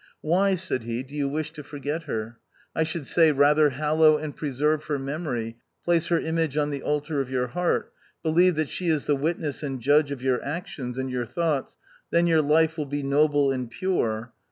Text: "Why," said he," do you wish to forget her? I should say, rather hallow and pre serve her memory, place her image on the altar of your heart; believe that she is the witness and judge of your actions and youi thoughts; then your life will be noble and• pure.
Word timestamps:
"Why," 0.21 0.55
said 0.55 0.85
he," 0.85 1.03
do 1.03 1.13
you 1.13 1.29
wish 1.29 1.51
to 1.51 1.63
forget 1.63 2.05
her? 2.05 2.39
I 2.75 2.83
should 2.83 3.05
say, 3.05 3.31
rather 3.31 3.69
hallow 3.69 4.17
and 4.17 4.35
pre 4.35 4.51
serve 4.51 4.85
her 4.85 4.97
memory, 4.97 5.57
place 5.85 6.07
her 6.07 6.19
image 6.19 6.57
on 6.57 6.71
the 6.71 6.81
altar 6.81 7.21
of 7.21 7.29
your 7.29 7.49
heart; 7.49 7.93
believe 8.23 8.55
that 8.55 8.69
she 8.69 8.87
is 8.89 9.05
the 9.05 9.15
witness 9.15 9.61
and 9.61 9.79
judge 9.79 10.09
of 10.11 10.23
your 10.23 10.43
actions 10.43 10.97
and 10.97 11.11
youi 11.11 11.29
thoughts; 11.29 11.77
then 12.09 12.25
your 12.25 12.41
life 12.41 12.77
will 12.79 12.87
be 12.87 13.03
noble 13.03 13.51
and• 13.51 13.67
pure. 13.71 14.33